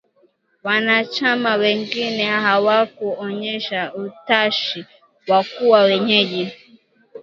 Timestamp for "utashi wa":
3.95-5.43